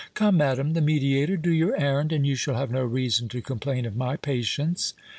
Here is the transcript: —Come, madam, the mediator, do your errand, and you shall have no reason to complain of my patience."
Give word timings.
—Come, 0.15 0.37
madam, 0.37 0.73
the 0.73 0.81
mediator, 0.81 1.37
do 1.37 1.51
your 1.51 1.79
errand, 1.79 2.11
and 2.11 2.25
you 2.25 2.33
shall 2.33 2.55
have 2.55 2.71
no 2.71 2.83
reason 2.83 3.29
to 3.29 3.39
complain 3.39 3.85
of 3.85 3.95
my 3.95 4.15
patience." 4.17 4.95